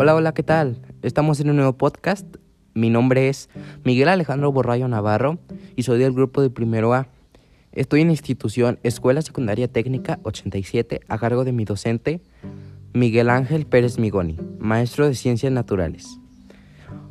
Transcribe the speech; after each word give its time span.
Hola, 0.00 0.14
hola, 0.14 0.32
¿qué 0.32 0.44
tal? 0.44 0.76
Estamos 1.02 1.40
en 1.40 1.50
un 1.50 1.56
nuevo 1.56 1.72
podcast. 1.72 2.24
Mi 2.72 2.88
nombre 2.88 3.28
es 3.28 3.50
Miguel 3.82 4.06
Alejandro 4.06 4.52
Borrayo 4.52 4.86
Navarro 4.86 5.40
y 5.74 5.82
soy 5.82 5.98
del 5.98 6.12
grupo 6.12 6.40
de 6.40 6.50
primero 6.50 6.94
A. 6.94 7.08
Estoy 7.72 8.02
en 8.02 8.10
institución 8.10 8.78
Escuela 8.84 9.22
Secundaria 9.22 9.66
Técnica 9.66 10.20
87 10.22 11.00
a 11.08 11.18
cargo 11.18 11.42
de 11.42 11.50
mi 11.50 11.64
docente 11.64 12.20
Miguel 12.92 13.28
Ángel 13.28 13.66
Pérez 13.66 13.98
Migoni, 13.98 14.36
maestro 14.60 15.08
de 15.08 15.16
Ciencias 15.16 15.50
Naturales. 15.52 16.20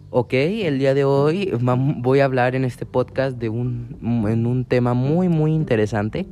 Ok, 0.09 0.31
el 0.35 0.79
día 0.79 0.93
de 0.93 1.03
hoy 1.03 1.51
voy 1.97 2.21
a 2.21 2.25
hablar 2.25 2.55
en 2.55 2.63
este 2.63 2.85
podcast 2.85 3.37
de 3.37 3.49
un, 3.49 3.97
en 4.29 4.45
un 4.45 4.63
tema 4.63 4.93
muy, 4.93 5.27
muy 5.27 5.51
interesante, 5.51 6.25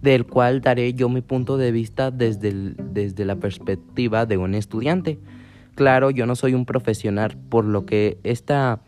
del 0.00 0.24
cual 0.24 0.62
daré 0.62 0.94
yo 0.94 1.10
mi 1.10 1.20
punto 1.20 1.58
de 1.58 1.70
vista 1.70 2.10
desde, 2.10 2.72
desde 2.78 3.26
la 3.26 3.36
perspectiva 3.36 4.24
de 4.24 4.38
un 4.38 4.54
estudiante. 4.54 5.18
Claro, 5.80 6.10
yo 6.10 6.26
no 6.26 6.36
soy 6.36 6.52
un 6.52 6.66
profesional, 6.66 7.38
por 7.48 7.64
lo 7.64 7.86
que 7.86 8.18
esta, 8.22 8.82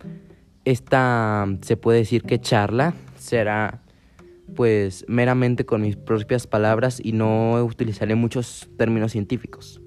esta 0.67 1.49
se 1.63 1.79
puede 1.79 2.01
decir 2.01 2.23
que 2.23 2.39
charla 2.39 2.93
será 3.17 3.81
pues 4.55 5.07
meramente 5.09 5.65
con 5.65 5.81
mis 5.81 5.97
propias 5.97 6.47
palabras 6.47 7.01
y 7.03 7.13
no 7.13 7.55
utilizaré 7.65 8.15
muchos 8.15 8.69
términos 8.77 9.13
científicos. 9.13 9.81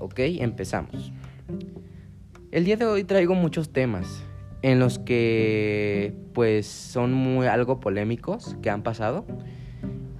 Ok, 0.00 0.18
empezamos. 0.18 1.12
El 2.50 2.64
día 2.64 2.76
de 2.76 2.86
hoy 2.86 3.04
traigo 3.04 3.36
muchos 3.36 3.72
temas 3.72 4.24
en 4.62 4.80
los 4.80 4.98
que 4.98 6.16
pues 6.34 6.66
son 6.66 7.12
muy 7.12 7.46
algo 7.46 7.78
polémicos 7.78 8.56
que 8.60 8.70
han 8.70 8.82
pasado. 8.82 9.24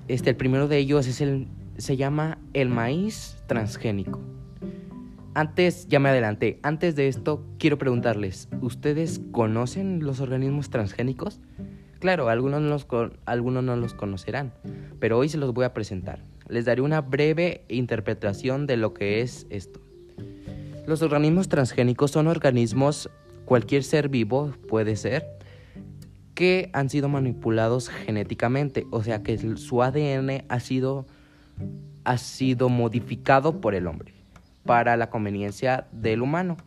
Este 0.07 0.31
el 0.31 0.37
primero 0.37 0.69
de 0.69 0.79
ellos 0.79 1.09
es 1.09 1.21
el 1.21 1.49
se 1.77 1.97
llama 1.97 2.39
el 2.53 2.69
maíz 2.69 3.43
transgénico. 3.49 4.38
Antes, 5.39 5.87
ya 5.87 6.01
me 6.01 6.09
adelanté, 6.09 6.59
antes 6.65 6.97
de 6.97 7.07
esto 7.07 7.47
quiero 7.61 7.79
preguntarles, 7.79 8.49
¿ustedes 8.61 9.21
conocen 9.31 10.05
los 10.05 10.19
organismos 10.19 10.69
transgénicos? 10.69 11.39
Claro, 12.01 12.29
algunos 12.29 12.61
no, 12.61 12.71
los, 12.71 12.89
algunos 13.25 13.63
no 13.63 13.77
los 13.77 13.95
conocerán, 13.95 14.53
pero 14.99 15.17
hoy 15.17 15.29
se 15.29 15.39
los 15.39 15.55
voy 15.55 15.65
a 15.65 15.73
presentar. 15.73 16.25
Les 16.49 16.65
daré 16.65 16.83
una 16.83 17.03
breve 17.03 17.63
interpretación 17.69 18.67
de 18.67 18.79
lo 18.79 18.95
que 18.95 19.21
es 19.21 19.47
esto. 19.49 19.81
Los 20.89 21.03
organismos 21.03 21.49
transgénicos 21.49 22.11
son 22.11 22.27
organismos, 22.27 23.09
cualquier 23.45 23.85
ser 23.85 24.09
vivo 24.09 24.51
puede 24.67 24.97
ser, 24.97 25.25
que 26.35 26.69
han 26.73 26.91
sido 26.91 27.09
manipulados 27.09 27.91
genéticamente, 27.91 28.89
o 28.91 29.05
sea 29.05 29.23
que 29.23 29.39
su 29.39 29.85
ADN 29.85 30.47
ha 30.49 30.59
sido, 30.59 31.07
ha 32.03 32.19
sido 32.19 32.69
modificado 32.69 33.61
por 33.61 33.77
el 33.77 33.87
hombre 33.87 34.18
para 34.69 34.99
la 34.99 35.09
conveniencia 35.09 35.87
del 35.93 36.21
humano, 36.21 36.59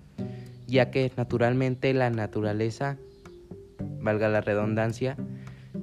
ya 0.66 0.90
que 0.90 1.12
naturalmente 1.18 1.94
la 1.94 2.10
naturaleza 2.10 2.98
valga 4.02 4.28
la 4.28 4.42
redundancia, 4.42 5.18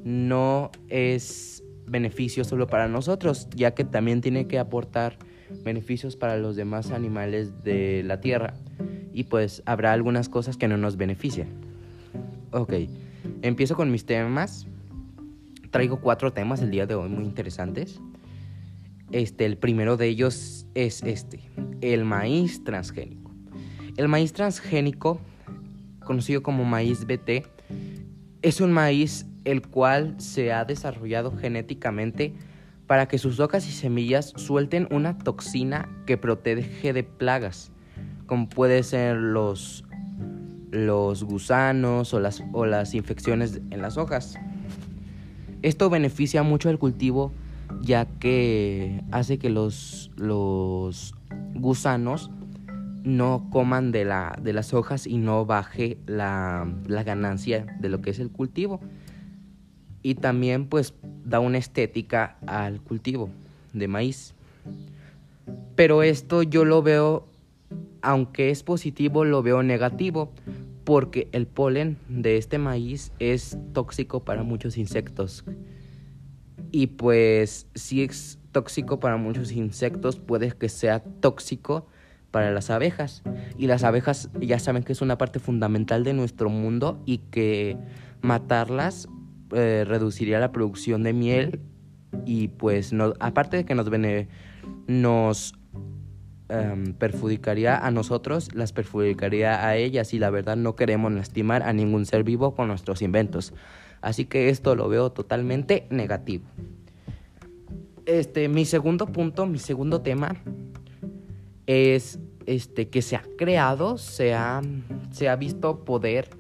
no 0.03 0.73
es 0.89 1.63
beneficio 1.87 2.43
solo 2.43 2.67
para 2.67 2.89
nosotros, 2.89 3.47
ya 3.55 3.71
que 3.71 3.85
también 3.85 4.21
tiene 4.21 4.49
que 4.49 4.59
aportar 4.59 5.17
beneficios 5.65 6.17
para 6.17 6.37
los 6.37 6.57
demás 6.57 6.91
animales 6.91 7.63
de 7.63 8.03
la 8.03 8.21
Tierra. 8.21 8.55
Y 9.13 9.25
pues 9.25 9.63
habrá 9.65 9.93
algunas 9.93 10.29
cosas 10.29 10.57
que 10.57 10.67
no 10.67 10.77
nos 10.77 10.97
benefician. 10.97 11.47
Ok, 12.51 12.73
empiezo 13.43 13.77
con 13.77 13.93
mis 13.93 14.07
temas. 14.07 14.67
Traigo 15.71 16.01
cuatro 16.01 16.33
temas 16.33 16.63
el 16.63 16.73
día 16.73 16.85
de 16.85 16.97
hoy 16.97 17.11
muy 17.11 17.25
interesantes. 17.25 18.01
Este, 19.11 19.47
el 19.47 19.57
primero 19.57 19.97
de 19.97 20.07
ellos 20.07 20.67
es 20.75 21.03
este, 21.03 21.51
el 21.81 22.05
maíz 22.05 22.63
transgénico. 22.65 23.33
El 23.97 24.09
maíz 24.09 24.33
transgénico, 24.33 25.21
conocido 26.05 26.43
como 26.43 26.65
maíz 26.65 27.07
BT, 27.07 27.47
es 28.43 28.61
un 28.61 28.73
maíz 28.73 29.27
el 29.45 29.63
cual 29.63 30.15
se 30.19 30.53
ha 30.53 30.65
desarrollado 30.65 31.35
genéticamente 31.37 32.35
para 32.87 33.09
que 33.09 33.19
sus 33.19 33.41
hojas 33.41 33.67
y 33.67 33.73
semillas 33.73 34.33
suelten 34.37 34.89
una 34.91 35.19
toxina 35.19 35.89
que 36.07 36.17
protege 36.17 36.93
de 36.93 37.03
plagas, 37.03 37.73
como 38.27 38.49
puede 38.49 38.83
ser 38.83 39.17
los, 39.17 39.85
los 40.71 41.25
gusanos 41.25 42.13
o 42.13 42.21
las, 42.21 42.43
o 42.53 42.67
las 42.67 42.95
infecciones 42.95 43.61
en 43.71 43.81
las 43.83 43.97
hojas. 43.97 44.39
Esto 45.63 45.91
beneficia 45.91 46.43
mucho 46.43 46.69
al 46.69 46.79
cultivo 46.79 47.33
ya 47.83 48.07
que 48.07 49.03
hace 49.11 49.39
que 49.39 49.51
los, 49.51 50.11
los 50.17 51.15
gusanos 51.55 52.31
no 53.05 53.49
coman 53.51 53.93
de, 53.93 54.05
la, 54.05 54.39
de 54.43 54.53
las 54.53 54.75
hojas 54.75 55.07
y 55.07 55.17
no 55.17 55.47
baje 55.47 55.99
la, 56.07 56.71
la 56.87 57.03
ganancia 57.03 57.67
de 57.81 57.89
lo 57.89 58.01
que 58.01 58.11
es 58.11 58.19
el 58.19 58.31
cultivo. 58.31 58.81
Y 60.03 60.17
también 60.17 60.67
pues 60.67 60.95
da 61.25 61.41
una 61.41 61.59
estética 61.59 62.37
al 62.47 62.81
cultivo 62.81 63.31
de 63.73 63.89
maíz. 63.89 64.35
Pero 65.75 66.03
esto 66.03 66.43
yo 66.43 66.65
lo 66.65 66.83
veo, 66.83 67.27
aunque 68.03 68.51
es 68.51 68.63
positivo, 68.63 69.25
lo 69.25 69.43
veo 69.43 69.63
negativo, 69.63 70.33
porque 70.85 71.29
el 71.33 71.47
polen 71.47 71.99
de 72.09 72.37
este 72.37 72.59
maíz 72.59 73.13
es 73.19 73.59
tóxico 73.73 74.25
para 74.25 74.43
muchos 74.43 74.79
insectos. 74.79 75.45
Y 76.71 76.89
pues 76.89 77.67
si 77.75 78.03
es 78.03 78.39
tóxico 78.53 79.01
para 79.01 79.17
muchos 79.17 79.53
insectos, 79.53 80.19
puede 80.19 80.53
que 80.53 80.69
sea 80.69 81.01
tóxico 81.01 81.87
para 82.31 82.51
las 82.51 82.71
abejas. 82.71 83.23
Y 83.57 83.67
las 83.67 83.85
abejas 83.85 84.31
ya 84.41 84.59
saben 84.59 84.83
que 84.83 84.93
es 84.93 85.01
una 85.01 85.19
parte 85.19 85.39
fundamental 85.39 86.05
de 86.05 86.13
nuestro 86.15 86.51
mundo 86.51 87.03
y 87.07 87.19
que 87.19 87.77
matarlas 88.21 89.09
eh, 89.55 89.85
reduciría 89.87 90.41
la 90.41 90.53
producción 90.53 91.03
de 91.03 91.13
miel 91.13 91.61
y 92.25 92.49
pues 92.49 92.93
aparte 93.21 93.57
de 93.57 93.65
que 93.65 93.75
nos, 93.75 93.89
nos 94.87 95.55
em, 96.49 96.93
perjudicaría 96.95 97.79
a 97.79 97.91
nosotros, 97.91 98.55
las 98.55 98.73
perjudicaría 98.73 99.67
a 99.67 99.77
ellas 99.77 100.13
y 100.15 100.19
la 100.19 100.31
verdad 100.31 100.57
no 100.57 100.77
queremos 100.77 101.13
lastimar 101.13 101.63
a 101.63 101.73
ningún 101.73 102.07
ser 102.07 102.25
vivo 102.25 102.55
con 102.55 102.69
nuestros 102.69 103.03
inventos. 103.03 103.55
Así 104.09 104.25
que 104.25 104.49
esto 104.49 104.75
lo 104.75 104.89
veo 104.89 105.13
totalmente 105.13 105.87
negativo. 105.91 106.47
Este, 108.07 108.49
mi 108.49 108.65
segundo 108.65 109.05
punto, 109.05 109.45
mi 109.45 109.59
segundo 109.59 110.01
tema 110.01 110.35
es 111.67 112.19
este, 112.47 112.89
que 112.89 113.03
se 113.03 113.17
ha 113.17 113.23
creado, 113.37 113.99
se 113.99 114.33
ha, 114.33 114.63
se 115.11 115.29
ha 115.29 115.37
visto 115.37 115.85
poder 115.85 116.31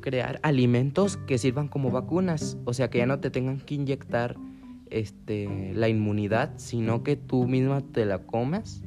crear 0.00 0.40
alimentos 0.42 1.16
que 1.16 1.38
sirvan 1.38 1.68
como 1.68 1.92
vacunas, 1.92 2.58
o 2.64 2.74
sea 2.74 2.90
que 2.90 2.98
ya 2.98 3.06
no 3.06 3.20
te 3.20 3.30
tengan 3.30 3.60
que 3.60 3.76
inyectar 3.76 4.34
este, 4.90 5.72
la 5.72 5.88
inmunidad, 5.88 6.54
sino 6.56 7.04
que 7.04 7.14
tú 7.14 7.46
misma 7.46 7.80
te 7.80 8.06
la 8.06 8.18
comas 8.26 8.82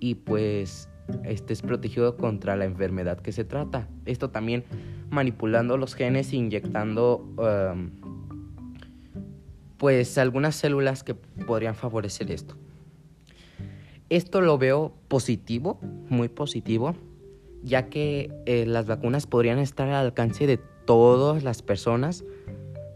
y 0.00 0.16
pues 0.16 0.90
estés 1.24 1.62
protegido 1.62 2.16
contra 2.16 2.56
la 2.56 2.64
enfermedad 2.64 3.18
que 3.18 3.32
se 3.32 3.44
trata. 3.44 3.88
Esto 4.04 4.30
también 4.30 4.64
manipulando 5.10 5.76
los 5.76 5.94
genes, 5.94 6.32
inyectando 6.32 7.26
um, 7.36 7.90
pues 9.78 10.18
algunas 10.18 10.56
células 10.56 11.04
que 11.04 11.14
podrían 11.14 11.74
favorecer 11.74 12.30
esto. 12.30 12.56
Esto 14.10 14.40
lo 14.40 14.58
veo 14.58 14.94
positivo, 15.08 15.78
muy 16.08 16.28
positivo, 16.28 16.94
ya 17.62 17.88
que 17.88 18.30
eh, 18.46 18.64
las 18.66 18.86
vacunas 18.86 19.26
podrían 19.26 19.58
estar 19.58 19.88
al 19.88 20.06
alcance 20.06 20.46
de 20.46 20.58
todas 20.86 21.42
las 21.42 21.62
personas, 21.62 22.24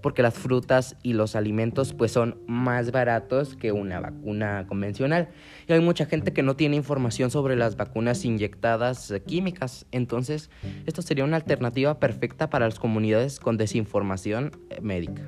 porque 0.02 0.22
las 0.22 0.34
frutas 0.34 0.96
y 1.02 1.14
los 1.14 1.36
alimentos 1.36 1.94
pues 1.94 2.12
son 2.12 2.38
más 2.46 2.90
baratos 2.90 3.56
que 3.56 3.72
una 3.72 4.00
vacuna 4.00 4.66
convencional. 4.66 5.28
Y 5.68 5.72
hay 5.72 5.80
mucha 5.80 6.06
gente 6.06 6.32
que 6.32 6.42
no 6.42 6.56
tiene 6.56 6.76
información 6.76 7.30
sobre 7.30 7.56
las 7.56 7.76
vacunas 7.76 8.24
inyectadas 8.24 9.14
químicas, 9.26 9.86
entonces 9.92 10.50
esto 10.86 11.02
sería 11.02 11.24
una 11.24 11.36
alternativa 11.36 11.98
perfecta 11.98 12.50
para 12.50 12.66
las 12.66 12.78
comunidades 12.78 13.40
con 13.40 13.56
desinformación 13.56 14.52
eh, 14.70 14.80
médica. 14.80 15.22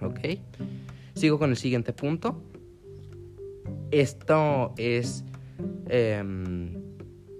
¿Ok? 0.00 0.20
Sigo 1.14 1.38
con 1.38 1.50
el 1.50 1.56
siguiente 1.56 1.92
punto. 1.92 2.42
Esto 3.90 4.74
es 4.76 5.24
em, 5.88 6.74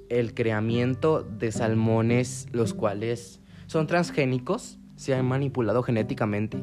el 0.08 0.34
creamiento 0.34 1.22
de 1.22 1.52
salmones, 1.52 2.46
los 2.52 2.72
cuales 2.72 3.40
son 3.66 3.86
transgénicos, 3.86 4.78
se 4.96 5.14
han 5.14 5.26
manipulado 5.26 5.82
genéticamente, 5.82 6.58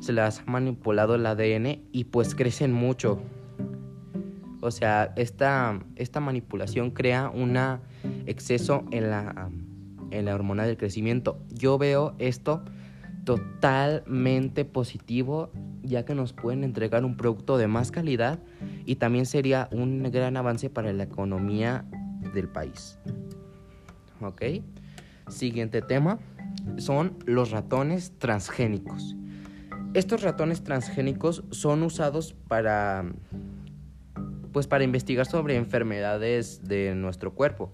se 0.00 0.12
les 0.12 0.38
ha 0.38 0.44
manipulado 0.46 1.16
el 1.16 1.26
ADN 1.26 1.82
y 1.92 2.04
pues 2.04 2.34
crecen 2.34 2.72
mucho. 2.72 3.20
O 4.60 4.70
sea, 4.70 5.12
esta, 5.16 5.78
esta 5.96 6.20
manipulación 6.20 6.90
crea 6.90 7.30
un 7.30 7.56
exceso 8.26 8.84
en 8.90 9.10
la, 9.10 9.50
en 10.10 10.24
la 10.24 10.34
hormona 10.34 10.64
del 10.64 10.76
crecimiento. 10.76 11.38
Yo 11.50 11.78
veo 11.78 12.14
esto 12.18 12.64
totalmente 13.24 14.64
positivo 14.64 15.50
ya 15.82 16.04
que 16.04 16.14
nos 16.14 16.32
pueden 16.32 16.64
entregar 16.64 17.04
un 17.04 17.16
producto 17.16 17.56
de 17.56 17.66
más 17.66 17.90
calidad 17.90 18.38
y 18.84 18.96
también 18.96 19.26
sería 19.26 19.68
un 19.72 20.02
gran 20.10 20.36
avance 20.36 20.70
para 20.70 20.92
la 20.92 21.04
economía 21.04 21.84
del 22.34 22.48
país. 22.48 22.98
¿Ok? 24.20 24.42
Siguiente 25.28 25.82
tema 25.82 26.18
son 26.78 27.18
los 27.26 27.50
ratones 27.50 28.12
transgénicos. 28.18 29.16
Estos 29.94 30.22
ratones 30.22 30.62
transgénicos 30.62 31.44
son 31.50 31.82
usados 31.82 32.34
para 32.48 33.04
pues 34.52 34.66
para 34.66 34.84
investigar 34.84 35.26
sobre 35.26 35.56
enfermedades 35.56 36.62
de 36.64 36.94
nuestro 36.94 37.34
cuerpo. 37.34 37.72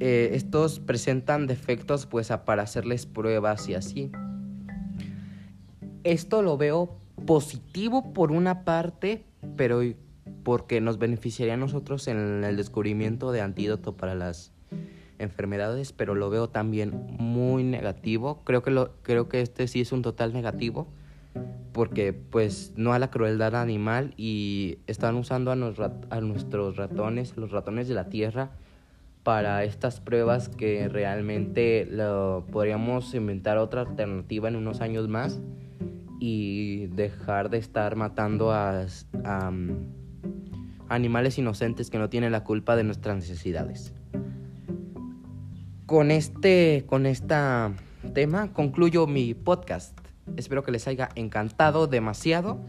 Eh, 0.00 0.30
estos 0.34 0.80
presentan 0.80 1.46
defectos 1.46 2.06
pues 2.06 2.28
para 2.44 2.62
hacerles 2.62 3.06
pruebas 3.06 3.68
y 3.68 3.74
así. 3.74 4.10
Esto 6.02 6.42
lo 6.42 6.56
veo 6.56 6.96
positivo 7.26 8.12
por 8.12 8.32
una 8.32 8.64
parte, 8.64 9.24
pero 9.56 9.80
porque 10.42 10.80
nos 10.80 10.98
beneficiaría 10.98 11.54
a 11.54 11.58
nosotros 11.58 12.08
en 12.08 12.42
el 12.42 12.56
descubrimiento 12.56 13.30
de 13.30 13.40
antídoto 13.40 13.96
para 13.96 14.14
las 14.14 14.52
enfermedades, 15.22 15.92
pero 15.92 16.14
lo 16.14 16.30
veo 16.30 16.48
también 16.48 17.06
muy 17.18 17.64
negativo. 17.64 18.42
Creo 18.44 18.62
que, 18.62 18.70
lo, 18.70 18.92
creo 19.02 19.28
que 19.28 19.40
este 19.40 19.68
sí 19.68 19.80
es 19.80 19.92
un 19.92 20.02
total 20.02 20.32
negativo, 20.32 20.88
porque 21.72 22.12
pues 22.12 22.72
no 22.76 22.92
a 22.92 22.98
la 22.98 23.10
crueldad 23.10 23.56
animal 23.56 24.14
y 24.16 24.78
están 24.86 25.16
usando 25.16 25.50
a, 25.50 25.54
a 26.10 26.20
nuestros 26.20 26.76
ratones, 26.76 27.36
los 27.36 27.50
ratones 27.50 27.88
de 27.88 27.94
la 27.94 28.08
tierra, 28.08 28.50
para 29.22 29.62
estas 29.64 30.00
pruebas 30.00 30.48
que 30.48 30.88
realmente 30.88 31.86
lo, 31.88 32.44
podríamos 32.50 33.14
inventar 33.14 33.56
otra 33.58 33.82
alternativa 33.82 34.48
en 34.48 34.56
unos 34.56 34.80
años 34.80 35.08
más 35.08 35.40
y 36.18 36.86
dejar 36.88 37.50
de 37.50 37.58
estar 37.58 37.96
matando 37.96 38.52
a, 38.52 38.86
mm, 39.52 39.70
animales 40.88 41.38
inocentes 41.38 41.88
que 41.88 41.98
no 41.98 42.08
tienen 42.08 42.32
la 42.32 42.44
culpa 42.44 42.76
de 42.76 42.84
nuestras 42.84 43.16
necesidades. 43.16 43.94
Con 45.92 46.10
este, 46.10 46.84
con 46.86 47.04
esta 47.04 47.74
tema 48.14 48.50
concluyo 48.54 49.06
mi 49.06 49.34
podcast. 49.34 49.94
Espero 50.38 50.62
que 50.62 50.72
les 50.72 50.88
haya 50.88 51.10
encantado 51.16 51.86
demasiado, 51.86 52.60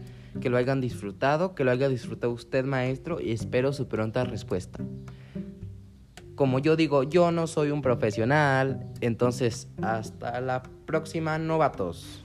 que 0.42 0.50
lo 0.50 0.58
hayan 0.58 0.82
disfrutado, 0.82 1.54
que 1.54 1.64
lo 1.64 1.70
haya 1.70 1.88
disfrutado 1.88 2.34
usted 2.34 2.66
maestro 2.66 3.22
y 3.22 3.32
espero 3.32 3.72
su 3.72 3.88
pronta 3.88 4.24
respuesta 4.24 4.84
como 6.34 6.58
yo 6.58 6.76
digo, 6.76 7.04
yo 7.04 7.30
no 7.30 7.46
soy 7.46 7.70
un 7.70 7.80
profesional, 7.80 8.90
entonces 9.00 9.68
hasta 9.80 10.40
la 10.40 10.62
próxima, 10.84 11.38
novatos. 11.38 12.24